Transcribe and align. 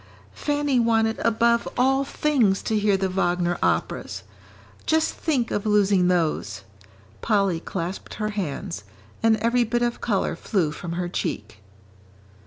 "Fanny 0.33 0.79
wanted 0.79 1.19
above 1.19 1.67
all 1.77 2.03
things 2.03 2.63
to 2.63 2.75
hear 2.79 2.97
the 2.97 3.07
Wagner 3.07 3.59
operas 3.61 4.23
just 4.87 5.13
think 5.13 5.51
of 5.51 5.63
losing 5.67 6.07
those!" 6.07 6.63
Polly 7.21 7.59
clasped 7.59 8.15
her 8.15 8.29
hands, 8.29 8.83
and 9.21 9.37
every 9.37 9.63
bit 9.63 9.83
of 9.83 10.01
colour 10.01 10.35
flew 10.35 10.71
from 10.71 10.93
her 10.93 11.07
cheek. 11.07 11.59